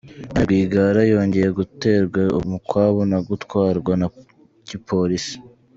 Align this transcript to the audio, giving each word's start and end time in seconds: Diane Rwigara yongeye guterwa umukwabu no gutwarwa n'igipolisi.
Diane 0.33 0.41
Rwigara 0.45 1.01
yongeye 1.13 1.49
guterwa 1.59 2.21
umukwabu 2.39 2.99
no 3.11 3.19
gutwarwa 3.27 3.91
n'igipolisi. 3.99 5.35